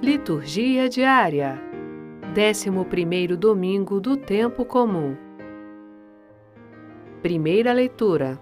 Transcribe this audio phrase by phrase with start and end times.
[0.00, 1.60] Liturgia diária.
[2.32, 5.16] 11 domingo do tempo comum.
[7.20, 8.38] Primeira leitura.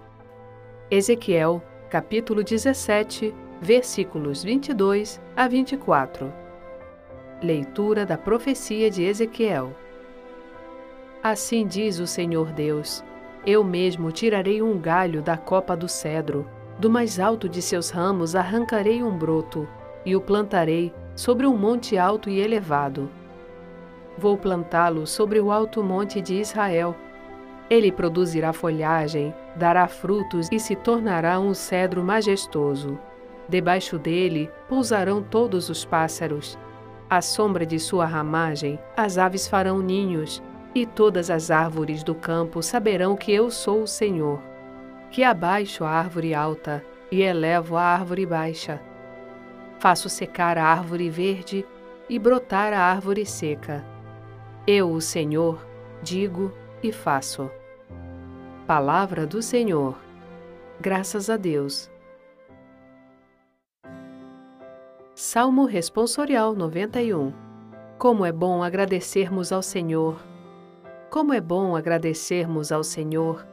[0.91, 6.31] Ezequiel, capítulo 17, versículos 22 a 24.
[7.43, 9.75] Leitura da profecia de Ezequiel.
[11.23, 13.03] Assim diz o Senhor Deus:
[13.47, 16.47] Eu mesmo tirarei um galho da copa do cedro,
[16.79, 19.67] do mais alto de seus ramos arrancarei um broto
[20.05, 23.11] e o plantarei sobre um monte alto e elevado.
[24.19, 26.95] Vou plantá-lo sobre o alto monte de Israel.
[27.69, 32.99] Ele produzirá folhagem, dará frutos e se tornará um cedro majestoso.
[33.49, 36.59] Debaixo dele pousarão todos os pássaros.
[37.09, 40.43] À sombra de sua ramagem, as aves farão ninhos,
[40.75, 44.41] e todas as árvores do campo saberão que eu sou o Senhor,
[45.11, 48.81] que abaixo a árvore alta e elevo a árvore baixa
[49.79, 51.65] Faço secar a árvore verde
[52.09, 53.85] e brotar a árvore seca.
[54.67, 55.65] Eu, o Senhor,
[56.03, 57.51] digo e faço.
[58.67, 59.97] Palavra do Senhor.
[60.81, 61.91] Graças a Deus.
[65.15, 67.33] Salmo Responsorial 91
[67.99, 70.21] Como é bom agradecermos ao Senhor!
[71.11, 73.47] Como é bom agradecermos ao Senhor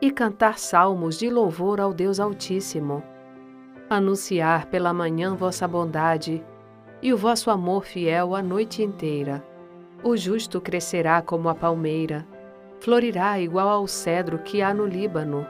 [0.00, 3.02] e cantar salmos de louvor ao Deus Altíssimo
[3.88, 6.44] anunciar pela manhã vossa bondade
[7.00, 9.44] e o vosso amor fiel a noite inteira.
[10.02, 12.26] O justo crescerá como a palmeira,
[12.80, 15.46] florirá igual ao cedro que há no Líbano.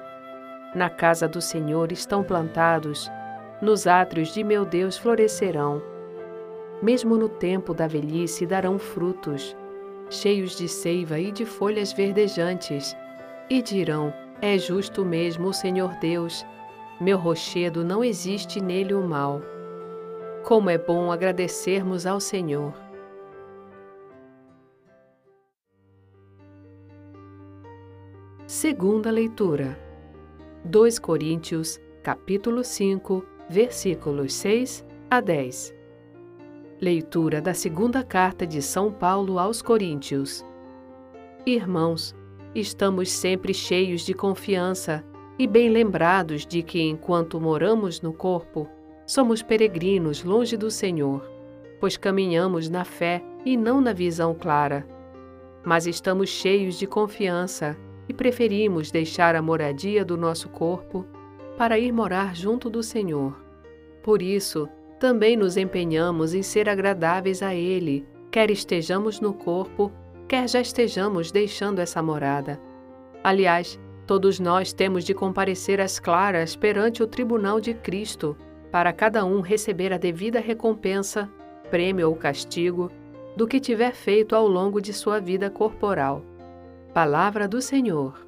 [0.74, 3.10] Na casa do Senhor estão plantados,
[3.62, 5.82] nos átrios de meu Deus florescerão.
[6.82, 9.56] Mesmo no tempo da velhice darão frutos,
[10.10, 12.94] cheios de seiva e de folhas verdejantes,
[13.48, 16.44] e dirão: É justo mesmo o Senhor Deus
[16.98, 19.42] meu rochedo não existe nele o mal.
[20.44, 22.72] Como é bom agradecermos ao Senhor.
[28.46, 29.78] Segunda leitura.
[30.64, 35.74] 2 Coríntios, capítulo 5, versículos 6 a 10.
[36.80, 40.44] Leitura da segunda carta de São Paulo aos Coríntios.
[41.44, 42.14] Irmãos,
[42.54, 45.04] estamos sempre cheios de confiança
[45.38, 48.68] e bem lembrados de que, enquanto moramos no corpo,
[49.06, 51.28] somos peregrinos longe do Senhor,
[51.78, 54.86] pois caminhamos na fé e não na visão clara.
[55.64, 57.76] Mas estamos cheios de confiança
[58.08, 61.04] e preferimos deixar a moradia do nosso corpo
[61.56, 63.36] para ir morar junto do Senhor.
[64.02, 69.92] Por isso, também nos empenhamos em ser agradáveis a Ele, quer estejamos no corpo,
[70.28, 72.60] quer já estejamos deixando essa morada.
[73.22, 78.36] Aliás, Todos nós temos de comparecer às claras perante o tribunal de Cristo,
[78.70, 81.28] para cada um receber a devida recompensa,
[81.70, 82.90] prêmio ou castigo,
[83.36, 86.22] do que tiver feito ao longo de sua vida corporal.
[86.94, 88.24] Palavra do Senhor.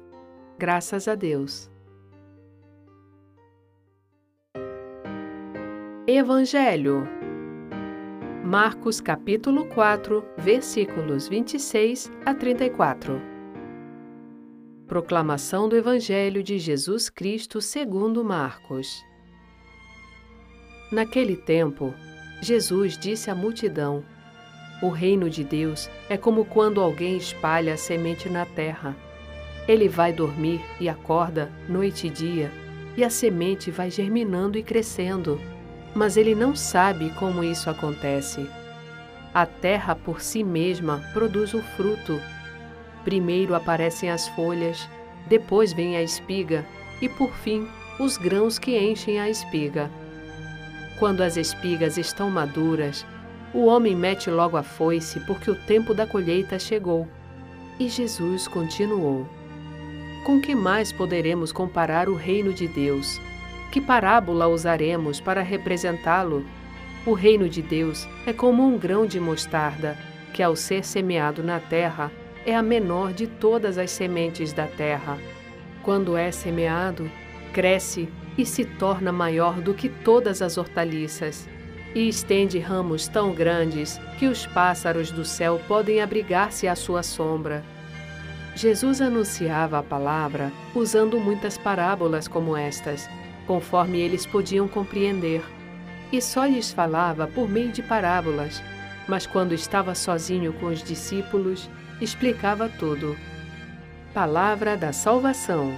[0.57, 1.71] Graças a Deus.
[6.05, 7.07] Evangelho.
[8.43, 13.38] Marcos capítulo 4, versículos 26 a 34.
[14.89, 19.05] Proclamação do Evangelho de Jesus Cristo segundo Marcos.
[20.91, 21.93] Naquele tempo,
[22.41, 24.03] Jesus disse à multidão:
[24.81, 28.97] O reino de Deus é como quando alguém espalha a semente na terra.
[29.67, 32.51] Ele vai dormir e acorda noite e dia,
[32.97, 35.39] e a semente vai germinando e crescendo,
[35.93, 38.49] mas ele não sabe como isso acontece.
[39.35, 42.19] A terra por si mesma produz o fruto
[43.03, 44.87] Primeiro aparecem as folhas,
[45.27, 46.65] depois vem a espiga
[47.01, 47.67] e, por fim,
[47.99, 49.89] os grãos que enchem a espiga.
[50.97, 53.05] Quando as espigas estão maduras,
[53.53, 57.07] o homem mete logo a foice porque o tempo da colheita chegou.
[57.79, 59.25] E Jesus continuou:
[60.25, 63.19] Com que mais poderemos comparar o reino de Deus?
[63.71, 66.45] Que parábola usaremos para representá-lo?
[67.05, 69.97] O reino de Deus é como um grão de mostarda
[70.33, 72.11] que, ao ser semeado na terra,
[72.45, 75.17] é a menor de todas as sementes da terra.
[75.83, 77.09] Quando é semeado,
[77.53, 81.47] cresce e se torna maior do que todas as hortaliças,
[81.93, 87.63] e estende ramos tão grandes que os pássaros do céu podem abrigar-se à sua sombra.
[88.55, 93.09] Jesus anunciava a palavra usando muitas parábolas como estas,
[93.47, 95.43] conforme eles podiam compreender,
[96.11, 98.61] e só lhes falava por meio de parábolas,
[99.07, 101.69] mas quando estava sozinho com os discípulos,
[102.01, 103.15] explicava tudo.
[104.13, 105.73] Palavra da salvação.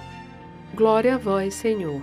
[0.74, 2.02] Glória a vós, Senhor.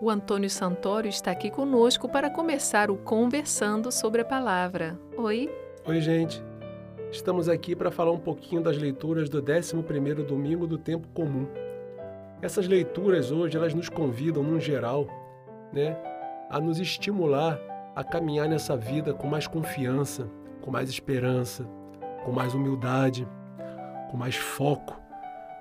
[0.00, 4.98] O Antônio Santoro está aqui conosco para começar o Conversando sobre a Palavra.
[5.16, 5.50] Oi.
[5.86, 6.42] Oi, gente.
[7.10, 11.48] Estamos aqui para falar um pouquinho das leituras do 11º domingo do tempo comum.
[12.40, 15.06] Essas leituras hoje, elas nos convidam, no geral,
[15.72, 15.96] né,
[16.48, 17.58] a nos estimular
[17.98, 20.30] a caminhar nessa vida com mais confiança,
[20.62, 21.64] com mais esperança,
[22.24, 23.26] com mais humildade,
[24.08, 24.96] com mais foco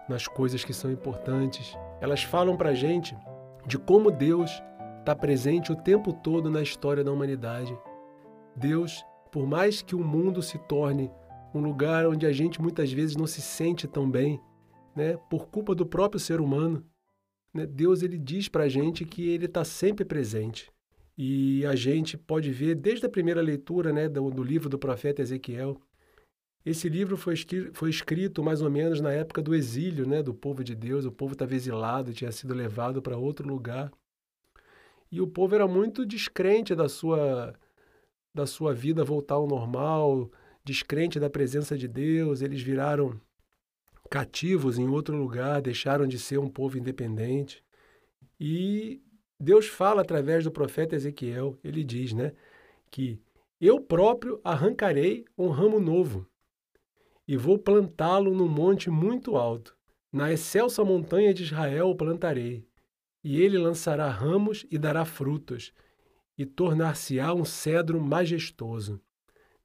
[0.07, 1.75] nas coisas que são importantes.
[1.99, 3.17] Elas falam para a gente
[3.65, 4.61] de como Deus
[4.99, 7.75] está presente o tempo todo na história da humanidade.
[8.55, 11.09] Deus, por mais que o mundo se torne
[11.55, 14.39] um lugar onde a gente muitas vezes não se sente tão bem,
[14.95, 16.85] né, por culpa do próprio ser humano,
[17.51, 20.71] né, Deus ele diz para a gente que ele está sempre presente.
[21.17, 25.21] E a gente pode ver desde a primeira leitura né, do, do livro do profeta
[25.21, 25.81] Ezequiel.
[26.63, 27.33] Esse livro foi
[27.73, 31.05] foi escrito mais ou menos na época do exílio né, do povo de Deus.
[31.05, 33.91] O povo estava exilado, tinha sido levado para outro lugar.
[35.11, 37.55] E o povo era muito descrente da sua,
[38.33, 40.29] da sua vida voltar ao normal,
[40.63, 42.41] descrente da presença de Deus.
[42.41, 43.19] Eles viraram
[44.09, 47.63] cativos em outro lugar, deixaram de ser um povo independente.
[48.39, 49.01] E
[49.39, 52.33] Deus fala através do profeta Ezequiel, ele diz, né,
[52.89, 53.21] que
[53.59, 56.27] eu próprio arrancarei um ramo novo
[57.27, 59.75] e vou plantá-lo num monte muito alto.
[60.11, 62.65] Na excelsa montanha de Israel o plantarei,
[63.23, 65.73] e ele lançará ramos e dará frutos,
[66.37, 69.01] e tornar-se-á um cedro majestoso.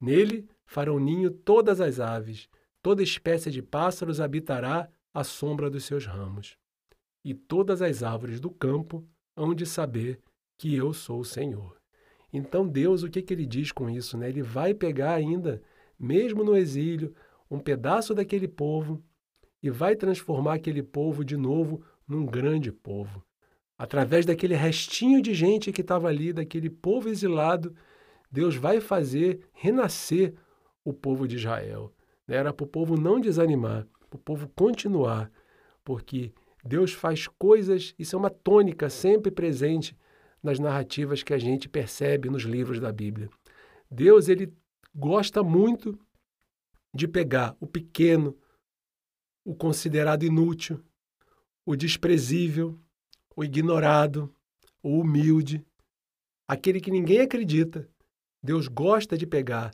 [0.01, 2.49] Nele farão ninho todas as aves,
[2.83, 6.57] toda espécie de pássaros habitará à sombra dos seus ramos.
[7.25, 10.21] E todas as árvores do campo hão de saber
[10.59, 11.77] que eu sou o Senhor.
[12.33, 14.17] Então Deus, o que, que ele diz com isso?
[14.17, 14.29] Né?
[14.29, 15.63] Ele vai pegar ainda,
[15.99, 17.15] mesmo no exílio,
[17.51, 19.03] um pedaço daquele povo
[19.63, 23.23] e vai transformar aquele povo de novo num grande povo.
[23.77, 27.75] Através daquele restinho de gente que estava ali, daquele povo exilado,
[28.31, 30.35] Deus vai fazer renascer
[30.85, 31.93] o povo de Israel.
[32.27, 35.31] Era para o povo não desanimar, para o povo continuar,
[35.85, 36.33] porque
[36.63, 39.97] Deus faz coisas, isso é uma tônica sempre presente
[40.43, 43.29] nas narrativas que a gente percebe nos livros da Bíblia.
[43.91, 44.53] Deus ele
[44.95, 45.99] gosta muito
[46.95, 48.37] de pegar o pequeno,
[49.45, 50.85] o considerado inútil,
[51.67, 52.79] o desprezível,
[53.35, 54.33] o ignorado,
[54.83, 55.65] o humilde,
[56.47, 57.89] aquele que ninguém acredita.
[58.43, 59.73] Deus gosta de pegar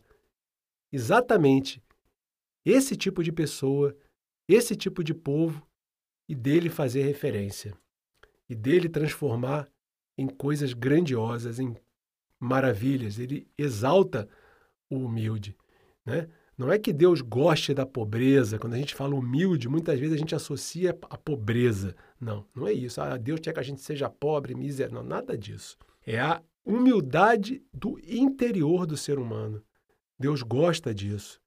[0.91, 1.83] exatamente
[2.65, 3.97] esse tipo de pessoa,
[4.49, 5.68] esse tipo de povo
[6.29, 7.75] e dele fazer referência,
[8.49, 9.69] e dele transformar
[10.17, 11.77] em coisas grandiosas, em
[12.39, 13.19] maravilhas.
[13.19, 14.29] Ele exalta
[14.91, 15.57] o humilde.
[16.05, 16.29] Né?
[16.57, 18.59] Não é que Deus goste da pobreza.
[18.59, 21.95] Quando a gente fala humilde, muitas vezes a gente associa a pobreza.
[22.21, 23.01] Não, não é isso.
[23.01, 25.03] Ah, Deus quer que a gente seja pobre, miserável.
[25.03, 25.77] Não, nada disso.
[26.05, 29.63] É a humildade do interior do ser humano.
[30.19, 31.41] Deus gosta disso.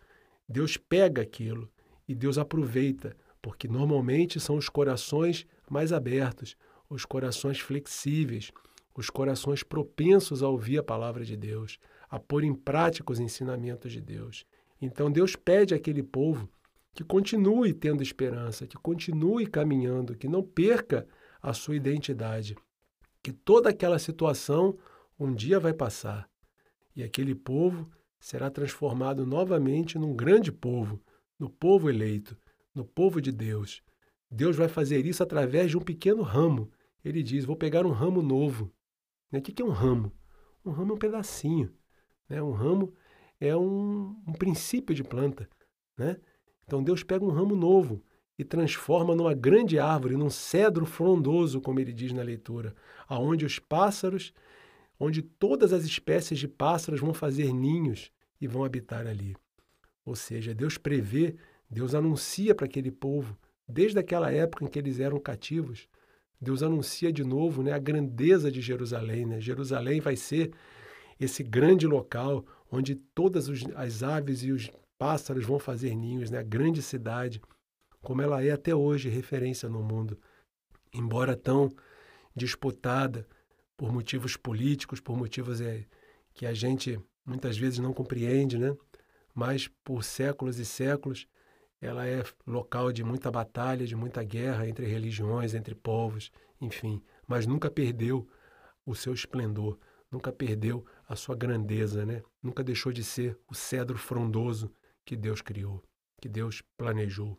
[0.47, 1.69] Deus pega aquilo
[2.07, 6.55] e Deus aproveita porque normalmente são os corações mais abertos,
[6.89, 8.51] os corações flexíveis,
[8.95, 11.79] os corações propensos a ouvir a palavra de Deus,
[12.09, 14.45] a pôr em prática os ensinamentos de Deus.
[14.81, 16.49] Então Deus pede àquele povo
[16.93, 21.07] que continue tendo esperança, que continue caminhando, que não perca
[21.41, 22.55] a sua identidade,
[23.23, 24.77] que toda aquela situação
[25.17, 26.29] um dia vai passar
[26.95, 30.99] e aquele povo será transformado novamente num grande povo,
[31.39, 32.37] no povo eleito,
[32.73, 33.81] no povo de Deus.
[34.29, 36.71] Deus vai fazer isso através de um pequeno ramo.
[37.03, 38.71] Ele diz: Vou pegar um ramo novo.
[39.31, 39.39] Né?
[39.39, 40.11] O que é um ramo?
[40.65, 41.73] Um ramo é um pedacinho.
[42.29, 42.41] Né?
[42.41, 42.93] Um ramo
[43.39, 45.49] é um, princípio de planta.
[45.97, 46.17] Né?
[46.65, 48.03] Então Deus pega um ramo novo
[48.37, 52.73] e transforma numa grande árvore, num cedro frondoso, como ele diz na leitura,
[53.07, 54.33] aonde os pássaros,
[54.99, 59.35] onde todas as espécies de pássaros vão fazer ninhos e vão habitar ali.
[60.05, 61.35] Ou seja, Deus prevê
[61.71, 65.87] Deus anuncia para aquele povo, desde aquela época em que eles eram cativos,
[66.39, 69.25] Deus anuncia de novo né, a grandeza de Jerusalém.
[69.25, 69.39] Né?
[69.39, 70.51] Jerusalém vai ser
[71.17, 76.39] esse grande local onde todas as aves e os pássaros vão fazer ninhos, né?
[76.39, 77.41] a grande cidade,
[78.01, 80.19] como ela é até hoje referência no mundo.
[80.93, 81.69] Embora tão
[82.35, 83.25] disputada
[83.77, 85.85] por motivos políticos, por motivos é,
[86.33, 88.75] que a gente muitas vezes não compreende, né?
[89.33, 91.27] mas por séculos e séculos
[91.81, 97.47] ela é local de muita batalha, de muita guerra entre religiões, entre povos, enfim, mas
[97.47, 98.29] nunca perdeu
[98.85, 99.79] o seu esplendor,
[100.11, 102.21] nunca perdeu a sua grandeza, né?
[102.41, 104.71] Nunca deixou de ser o cedro frondoso
[105.03, 105.83] que Deus criou,
[106.21, 107.35] que Deus planejou.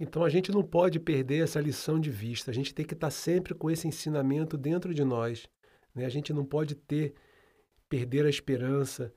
[0.00, 3.10] Então a gente não pode perder essa lição de vista, a gente tem que estar
[3.10, 5.46] sempre com esse ensinamento dentro de nós.
[5.94, 6.06] Né?
[6.06, 7.14] A gente não pode ter,
[7.88, 9.12] perder a esperança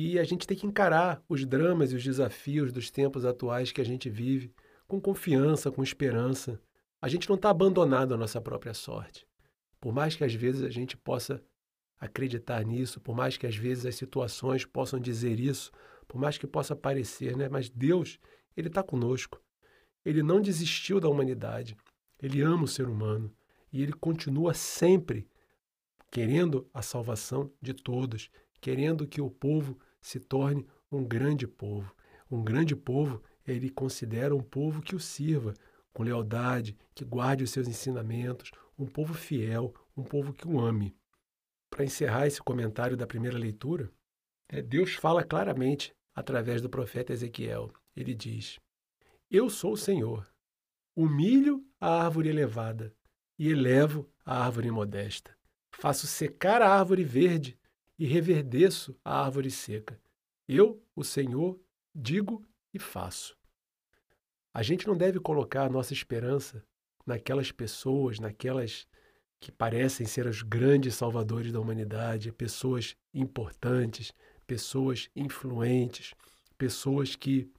[0.00, 3.80] e a gente tem que encarar os dramas e os desafios dos tempos atuais que
[3.80, 4.54] a gente vive
[4.86, 6.60] com confiança, com esperança.
[7.02, 9.26] A gente não está abandonado à nossa própria sorte.
[9.80, 11.42] Por mais que às vezes a gente possa
[11.98, 15.72] acreditar nisso, por mais que às vezes as situações possam dizer isso,
[16.06, 17.48] por mais que possa parecer, né?
[17.48, 18.20] Mas Deus,
[18.56, 19.42] Ele está conosco.
[20.04, 21.76] Ele não desistiu da humanidade.
[22.22, 23.32] Ele ama o ser humano
[23.72, 25.28] e ele continua sempre
[26.10, 31.94] querendo a salvação de todos, querendo que o povo se torne um grande povo.
[32.30, 35.54] Um grande povo, ele considera um povo que o sirva
[35.92, 40.96] com lealdade, que guarde os seus ensinamentos, um povo fiel, um povo que o ame.
[41.70, 43.90] Para encerrar esse comentário da primeira leitura,
[44.48, 47.72] é, Deus fala claramente através do profeta Ezequiel.
[47.96, 48.58] Ele diz:
[49.30, 50.26] Eu sou o Senhor,
[50.96, 52.94] humilho a árvore elevada
[53.38, 55.36] e elevo a árvore modesta.
[55.72, 57.57] Faço secar a árvore verde
[57.98, 60.00] e reverdeço a árvore seca.
[60.46, 61.60] Eu, o Senhor,
[61.94, 63.36] digo e faço.
[64.54, 66.64] A gente não deve colocar a nossa esperança
[67.04, 68.86] naquelas pessoas, naquelas
[69.40, 74.12] que parecem ser os grandes salvadores da humanidade, pessoas importantes,
[74.46, 76.12] pessoas influentes,
[76.56, 77.50] pessoas que,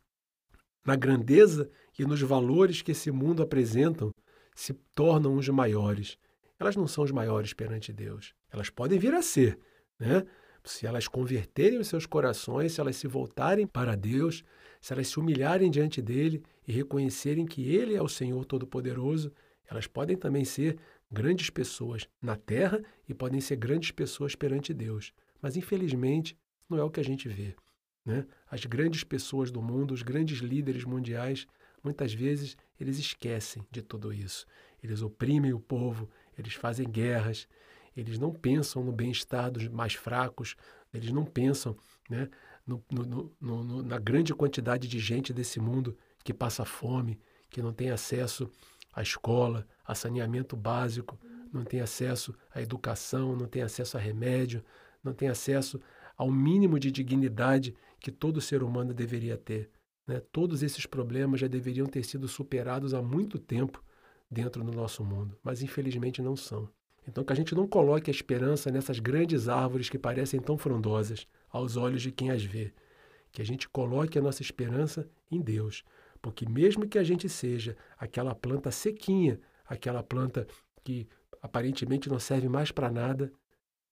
[0.86, 4.12] na grandeza e nos valores que esse mundo apresentam,
[4.56, 6.18] se tornam os maiores.
[6.60, 8.34] Elas não são os maiores perante Deus.
[8.52, 9.58] Elas podem vir a ser,
[10.00, 10.26] né?
[10.64, 14.44] Se elas converterem os seus corações, se elas se voltarem para Deus,
[14.80, 19.32] se elas se humilharem diante dele e reconhecerem que ele é o Senhor Todo-Poderoso,
[19.68, 20.78] elas podem também ser
[21.12, 25.14] grandes pessoas na terra e podem ser grandes pessoas perante Deus.
[25.42, 26.38] Mas, infelizmente,
[26.70, 27.56] não é o que a gente vê.
[28.06, 28.26] Né?
[28.50, 31.48] As grandes pessoas do mundo, os grandes líderes mundiais,
[31.84, 34.46] muitas vezes eles esquecem de tudo isso.
[34.84, 37.48] Eles oprimem o povo, eles fazem guerras,
[38.00, 40.56] eles não pensam no bem-estar dos mais fracos,
[40.94, 41.76] eles não pensam
[42.10, 42.30] né,
[42.66, 47.74] no, no, no, na grande quantidade de gente desse mundo que passa fome, que não
[47.74, 48.50] tem acesso
[48.94, 51.20] à escola, a saneamento básico,
[51.52, 54.64] não tem acesso à educação, não tem acesso a remédio,
[55.04, 55.80] não tem acesso
[56.16, 59.70] ao mínimo de dignidade que todo ser humano deveria ter.
[60.06, 60.22] Né?
[60.32, 63.84] Todos esses problemas já deveriam ter sido superados há muito tempo
[64.30, 66.70] dentro do nosso mundo, mas infelizmente não são.
[67.10, 71.28] Então, que a gente não coloque a esperança nessas grandes árvores que parecem tão frondosas
[71.50, 72.72] aos olhos de quem as vê.
[73.32, 75.84] Que a gente coloque a nossa esperança em Deus.
[76.22, 80.46] Porque, mesmo que a gente seja aquela planta sequinha, aquela planta
[80.84, 81.08] que
[81.42, 83.32] aparentemente não serve mais para nada,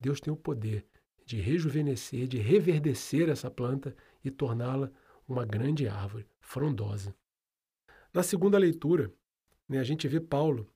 [0.00, 0.86] Deus tem o poder
[1.26, 4.92] de rejuvenescer, de reverdecer essa planta e torná-la
[5.26, 7.12] uma grande árvore frondosa.
[8.14, 9.12] Na segunda leitura,
[9.68, 10.70] né, a gente vê Paulo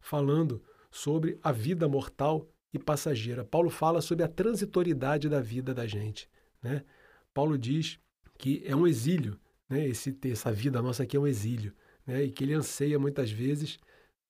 [0.00, 3.44] falando sobre a vida mortal e passageira.
[3.44, 6.28] Paulo fala sobre a transitoriedade da vida da gente.
[6.62, 6.84] Né?
[7.32, 7.98] Paulo diz
[8.38, 9.86] que é um exílio, né?
[9.86, 11.74] Esse, essa vida nossa aqui é um exílio,
[12.06, 12.24] né?
[12.24, 13.78] e que ele anseia muitas vezes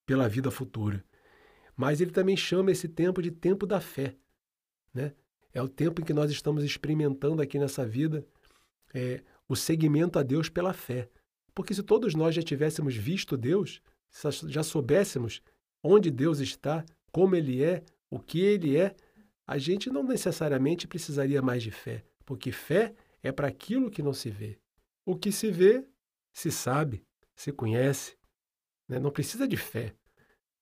[0.05, 1.05] pela vida futura.
[1.77, 4.17] Mas ele também chama esse tempo de tempo da fé.
[4.93, 5.13] Né?
[5.53, 8.27] É o tempo em que nós estamos experimentando aqui nessa vida
[8.93, 11.09] é, o seguimento a Deus pela fé.
[11.55, 13.81] Porque se todos nós já tivéssemos visto Deus,
[14.49, 15.43] já soubéssemos
[15.83, 18.95] onde Deus está, como Ele é, o que Ele é,
[19.47, 24.13] a gente não necessariamente precisaria mais de fé, porque fé é para aquilo que não
[24.13, 24.59] se vê.
[25.07, 25.87] O que se vê,
[26.33, 27.03] se sabe,
[27.35, 28.17] se conhece.
[28.89, 28.99] Né?
[28.99, 29.95] Não precisa de fé.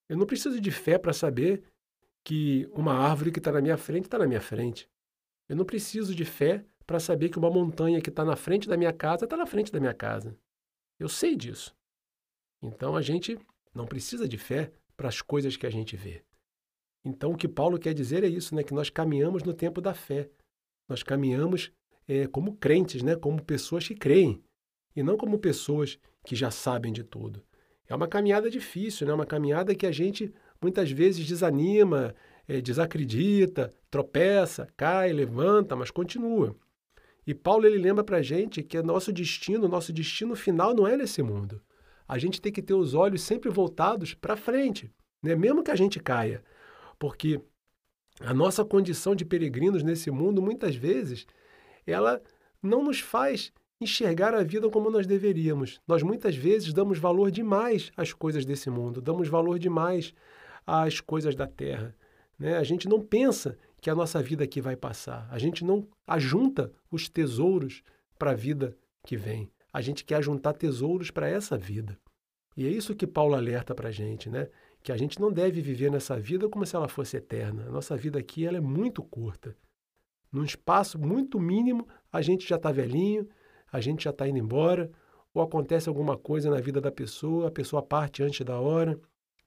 [0.07, 1.63] Eu não preciso de fé para saber
[2.23, 4.89] que uma árvore que está na minha frente está na minha frente.
[5.49, 8.77] Eu não preciso de fé para saber que uma montanha que está na frente da
[8.77, 10.37] minha casa está na frente da minha casa.
[10.99, 11.75] Eu sei disso.
[12.61, 13.37] Então a gente
[13.73, 16.23] não precisa de fé para as coisas que a gente vê.
[17.05, 18.63] Então, o que Paulo quer dizer é isso, né?
[18.63, 20.27] que nós caminhamos no tempo da fé.
[20.89, 21.71] Nós caminhamos
[22.07, 23.15] é, como crentes, né?
[23.15, 24.41] como pessoas que creem,
[24.95, 27.43] e não como pessoas que já sabem de tudo.
[27.87, 29.13] É uma caminhada difícil, né?
[29.13, 32.15] uma caminhada que a gente muitas vezes desanima,
[32.47, 36.55] é, desacredita, tropeça, cai, levanta, mas continua.
[37.25, 40.97] E Paulo ele lembra para a gente que nosso destino, nosso destino final não é
[40.97, 41.61] nesse mundo
[42.07, 45.35] a gente tem que ter os olhos sempre voltados para frente, né?
[45.35, 46.43] mesmo que a gente caia.
[46.97, 47.41] Porque
[48.19, 51.27] a nossa condição de peregrinos nesse mundo, muitas vezes,
[51.85, 52.21] ela
[52.61, 55.79] não nos faz enxergar a vida como nós deveríamos.
[55.87, 60.13] Nós muitas vezes damos valor demais às coisas desse mundo, damos valor demais
[60.65, 61.95] às coisas da terra.
[62.39, 62.57] Né?
[62.57, 66.71] A gente não pensa que a nossa vida aqui vai passar, a gente não ajunta
[66.91, 67.83] os tesouros
[68.17, 69.49] para a vida que vem.
[69.71, 71.97] A gente quer juntar tesouros para essa vida.
[72.55, 74.49] E é isso que Paulo alerta para a gente, né?
[74.81, 77.67] Que a gente não deve viver nessa vida como se ela fosse eterna.
[77.67, 79.55] A nossa vida aqui ela é muito curta.
[80.31, 83.27] Num espaço muito mínimo, a gente já está velhinho,
[83.71, 84.91] a gente já está indo embora,
[85.33, 88.99] ou acontece alguma coisa na vida da pessoa, a pessoa parte antes da hora,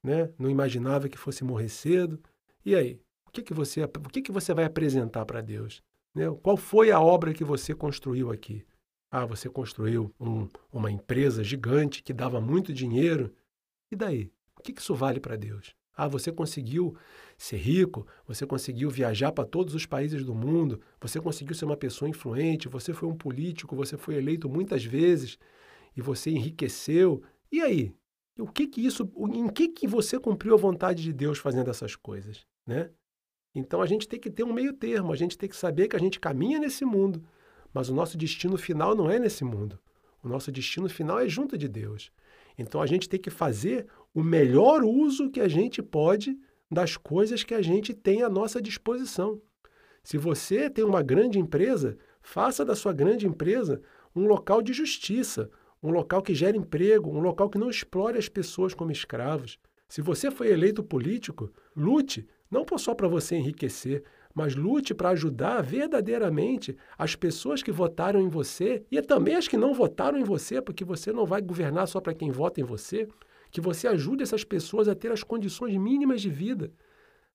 [0.03, 0.33] né?
[0.39, 2.21] não imaginava que fosse morrer cedo.
[2.65, 3.01] E aí?
[3.27, 5.83] O que, que, você, o que, que você vai apresentar para Deus?
[6.15, 6.25] Né?
[6.43, 8.65] Qual foi a obra que você construiu aqui?
[9.11, 13.35] Ah, você construiu um, uma empresa gigante que dava muito dinheiro.
[13.91, 14.31] E daí?
[14.57, 15.75] O que, isso vale para Deus?
[15.97, 16.97] Ah, você conseguiu
[17.37, 21.77] ser rico, você conseguiu viajar para todos os países do mundo, você conseguiu ser uma
[21.77, 25.39] pessoa influente, você foi um político, você foi eleito muitas vezes
[25.97, 27.23] e você enriqueceu.
[27.51, 27.93] E aí?
[28.39, 31.97] O que que isso, em que que você cumpriu a vontade de Deus fazendo essas
[31.97, 32.91] coisas, né?
[33.55, 35.97] Então a gente tem que ter um meio termo, a gente tem que saber que
[35.97, 37.23] a gente caminha nesse mundo,
[37.73, 39.79] mas o nosso destino final não é nesse mundo.
[40.23, 42.11] O nosso destino final é junto de Deus.
[42.59, 46.39] Então a gente tem que fazer o melhor uso que a gente pode
[46.71, 49.41] das coisas que a gente tem à nossa disposição.
[50.03, 53.81] Se você tem uma grande empresa, faça da sua grande empresa
[54.15, 55.51] um local de justiça,
[55.83, 59.59] um local que gere emprego, um local que não explore as pessoas como escravos.
[59.89, 65.61] Se você foi eleito político, lute não só para você enriquecer, mas lute para ajudar
[65.63, 70.63] verdadeiramente as pessoas que votaram em você e também as que não votaram em você,
[70.63, 73.09] porque você não vai governar só para quem vota em você.
[73.51, 76.73] Que você ajude essas pessoas a ter as condições mínimas de vida,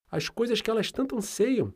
[0.09, 1.73] as coisas que elas tanto anseiam: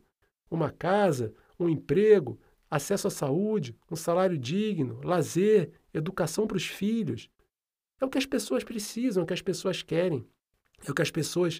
[0.50, 2.40] uma casa, um emprego,
[2.72, 7.30] acesso à saúde, um salário digno, lazer, educação para os filhos.
[8.00, 10.26] É o que as pessoas precisam, é o que as pessoas querem,
[10.88, 11.60] é o que as pessoas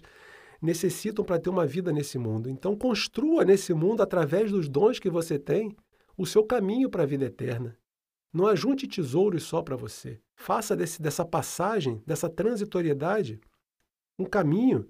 [0.60, 2.48] necessitam para ter uma vida nesse mundo.
[2.48, 5.74] Então, construa nesse mundo, através dos dons que você tem,
[6.16, 7.76] o seu caminho para a vida eterna.
[8.32, 10.20] Não ajunte tesouros só para você.
[10.36, 13.40] Faça desse, dessa passagem, dessa transitoriedade,
[14.18, 14.88] um caminho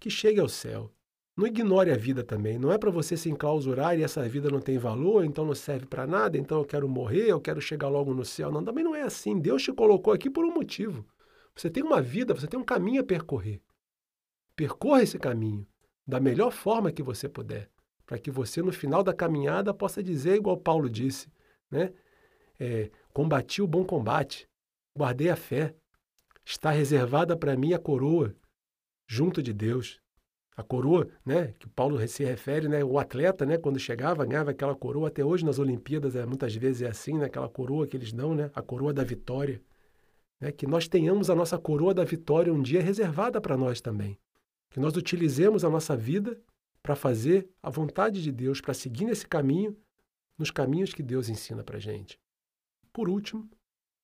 [0.00, 0.90] que chegue ao céu.
[1.36, 2.58] Não ignore a vida também.
[2.58, 5.86] Não é para você se enclausurar e essa vida não tem valor, então não serve
[5.86, 8.50] para nada, então eu quero morrer, eu quero chegar logo no céu.
[8.50, 9.38] Não, também não é assim.
[9.38, 11.06] Deus te colocou aqui por um motivo.
[11.54, 13.60] Você tem uma vida, você tem um caminho a percorrer.
[14.62, 15.66] Percorra esse caminho
[16.06, 17.68] da melhor forma que você puder,
[18.06, 21.26] para que você no final da caminhada possa dizer igual Paulo disse,
[21.68, 21.92] né?
[22.60, 24.48] É, combati o bom combate,
[24.96, 25.74] guardei a fé,
[26.44, 28.36] está reservada para mim a coroa
[29.08, 30.00] junto de Deus.
[30.56, 34.76] A coroa, né, que Paulo se refere, né, o atleta, né, quando chegava, ganhava aquela
[34.76, 38.12] coroa, até hoje nas Olimpíadas, é, muitas vezes é assim, né, aquela coroa que eles
[38.12, 39.60] dão, né, a coroa da vitória.
[40.40, 44.21] Né, que nós tenhamos a nossa coroa da vitória um dia reservada para nós também.
[44.72, 46.40] Que nós utilizemos a nossa vida
[46.82, 49.76] para fazer a vontade de Deus, para seguir nesse caminho,
[50.36, 52.18] nos caminhos que Deus ensina para gente.
[52.92, 53.48] Por último,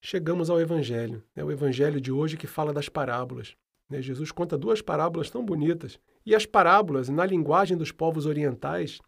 [0.01, 3.57] chegamos ao Evangelho, né, o Evangelho de hoje que fala das parábolas.
[3.89, 4.03] Né?
[4.03, 5.99] Jesus conta duas parábolas tão bonitas.
[6.25, 8.99] E as parábolas, na linguagem dos povos orientais,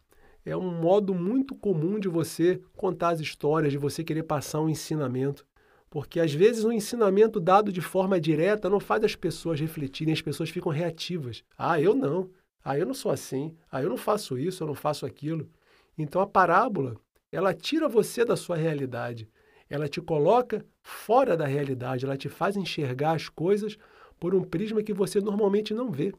[0.43, 4.69] é um modo muito comum de você contar as histórias, de você querer passar um
[4.69, 5.45] ensinamento.
[5.91, 10.21] Porque às vezes um ensinamento dado de forma direta não faz as pessoas refletirem, as
[10.21, 11.43] pessoas ficam reativas.
[11.57, 12.31] Ah, eu não.
[12.63, 13.53] Ah, eu não sou assim.
[13.69, 15.49] Ah, eu não faço isso, eu não faço aquilo.
[15.97, 16.95] Então a parábola,
[17.29, 19.27] ela tira você da sua realidade.
[19.69, 23.77] Ela te coloca fora da realidade, ela te faz enxergar as coisas
[24.17, 26.13] por um prisma que você normalmente não vê.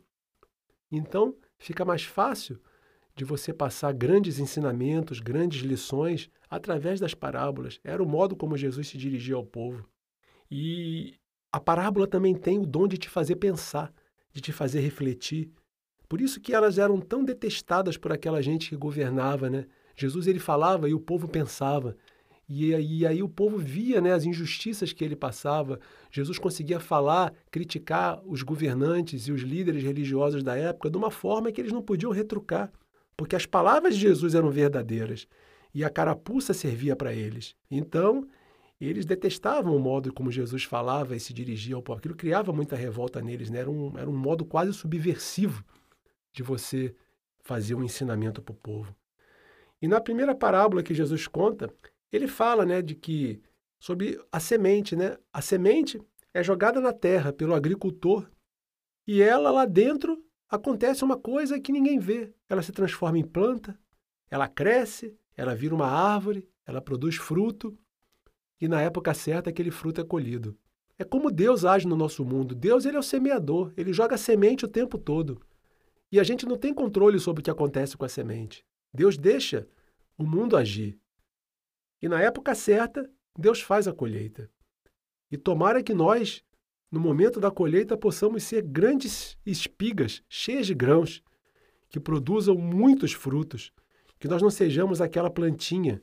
[0.90, 2.61] Então, fica mais fácil
[3.14, 7.79] de você passar grandes ensinamentos, grandes lições através das parábolas.
[7.85, 9.87] Era o modo como Jesus se dirigia ao povo.
[10.51, 11.14] E
[11.51, 13.92] a parábola também tem o dom de te fazer pensar,
[14.33, 15.51] de te fazer refletir.
[16.09, 19.66] Por isso que elas eram tão detestadas por aquela gente que governava, né?
[19.94, 21.96] Jesus ele falava e o povo pensava.
[22.48, 25.79] E, e aí o povo via né, as injustiças que ele passava.
[26.11, 31.51] Jesus conseguia falar, criticar os governantes e os líderes religiosos da época de uma forma
[31.53, 32.70] que eles não podiam retrucar,
[33.22, 35.28] porque as palavras de Jesus eram verdadeiras
[35.72, 37.54] e a carapuça servia para eles.
[37.70, 38.26] Então,
[38.80, 42.00] eles detestavam o modo como Jesus falava e se dirigia ao povo.
[42.00, 43.61] Aquilo criava muita revolta neles, né?
[43.61, 45.64] era, um, era um modo quase subversivo
[46.32, 46.96] de você
[47.44, 48.92] fazer um ensinamento para o povo.
[49.80, 51.72] E na primeira parábola que Jesus conta,
[52.11, 53.40] ele fala né, de que
[53.78, 55.16] sobre a semente, né?
[55.32, 56.02] A semente
[56.35, 58.28] é jogada na terra pelo agricultor
[59.06, 60.20] e ela lá dentro
[60.52, 62.30] acontece uma coisa que ninguém vê.
[62.46, 63.78] Ela se transforma em planta,
[64.30, 67.76] ela cresce, ela vira uma árvore, ela produz fruto
[68.60, 70.56] e na época certa aquele fruto é colhido.
[70.98, 72.54] É como Deus age no nosso mundo.
[72.54, 75.40] Deus ele é o semeador, ele joga semente o tempo todo.
[76.12, 78.62] E a gente não tem controle sobre o que acontece com a semente.
[78.92, 79.66] Deus deixa
[80.18, 81.00] o mundo agir.
[82.02, 84.50] E na época certa, Deus faz a colheita.
[85.30, 86.44] E tomara que nós
[86.92, 91.22] no momento da colheita, possamos ser grandes espigas cheias de grãos,
[91.88, 93.72] que produzam muitos frutos,
[94.18, 96.02] que nós não sejamos aquela plantinha,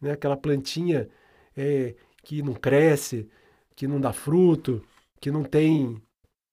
[0.00, 0.10] né?
[0.10, 1.08] aquela plantinha
[1.56, 3.28] é, que não cresce,
[3.76, 4.84] que não dá fruto,
[5.20, 6.02] que não tem,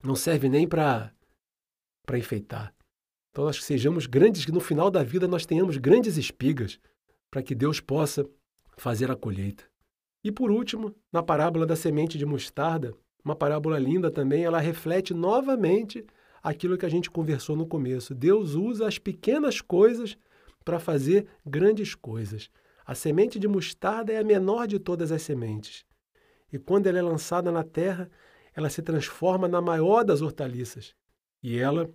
[0.04, 1.12] não serve nem para
[2.14, 2.74] enfeitar.
[3.32, 6.80] Então nós sejamos grandes, que no final da vida nós tenhamos grandes espigas,
[7.32, 8.28] para que Deus possa
[8.78, 9.64] fazer a colheita.
[10.24, 15.14] E por último, na parábola da semente de mostarda, uma parábola linda também, ela reflete
[15.14, 16.06] novamente
[16.42, 18.16] aquilo que a gente conversou no começo.
[18.16, 20.18] Deus usa as pequenas coisas
[20.66, 22.50] para fazer grandes coisas.
[22.86, 25.86] A semente de mostarda é a menor de todas as sementes.
[26.52, 28.10] E quando ela é lançada na terra,
[28.56, 30.94] ela se transforma na maior das hortaliças.
[31.42, 31.90] E ela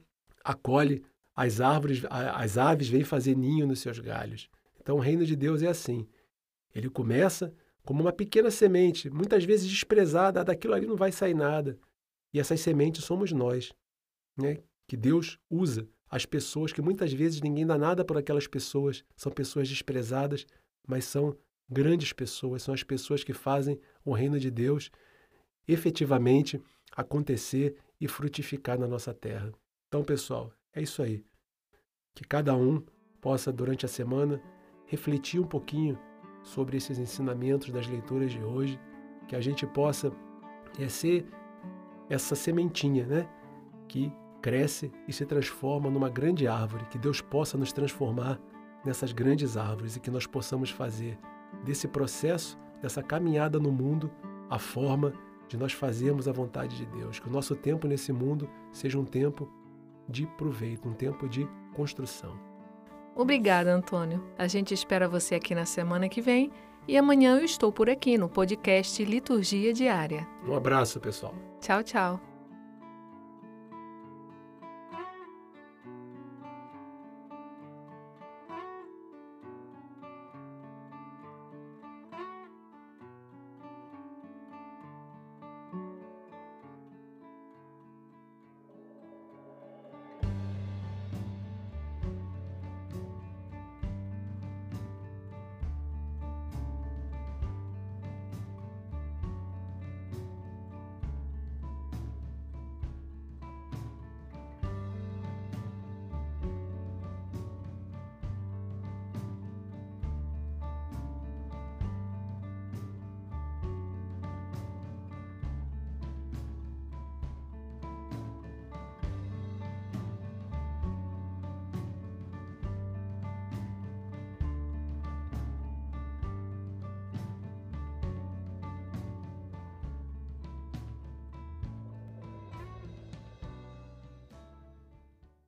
[0.44, 4.48] acolhe as árvores, as aves vêm fazer ninho nos seus galhos.
[4.80, 6.08] Então o reino de Deus é assim.
[6.74, 7.52] Ele começa
[7.86, 11.78] como uma pequena semente, muitas vezes desprezada, daquilo ali não vai sair nada.
[12.34, 13.72] E essas sementes somos nós,
[14.36, 14.58] né?
[14.88, 19.30] que Deus usa as pessoas, que muitas vezes ninguém dá nada por aquelas pessoas, são
[19.30, 20.46] pessoas desprezadas,
[20.86, 21.36] mas são
[21.70, 24.90] grandes pessoas, são as pessoas que fazem o reino de Deus
[25.68, 29.52] efetivamente acontecer e frutificar na nossa terra.
[29.86, 31.24] Então, pessoal, é isso aí.
[32.14, 32.84] Que cada um
[33.20, 34.42] possa, durante a semana,
[34.86, 35.96] refletir um pouquinho
[36.46, 38.80] sobre esses ensinamentos das leituras de hoje,
[39.26, 40.12] que a gente possa
[40.78, 41.26] é, ser
[42.08, 43.28] essa sementinha, né?
[43.88, 48.40] Que cresce e se transforma numa grande árvore, que Deus possa nos transformar
[48.84, 51.18] nessas grandes árvores e que nós possamos fazer
[51.64, 54.08] desse processo, dessa caminhada no mundo,
[54.48, 55.12] a forma
[55.48, 57.18] de nós fazermos a vontade de Deus.
[57.18, 59.50] Que o nosso tempo nesse mundo seja um tempo
[60.08, 62.45] de proveito, um tempo de construção.
[63.16, 64.22] Obrigada, Antônio.
[64.38, 66.52] A gente espera você aqui na semana que vem
[66.86, 70.28] e amanhã eu estou por aqui no podcast Liturgia Diária.
[70.46, 71.34] Um abraço, pessoal.
[71.60, 72.35] Tchau, tchau.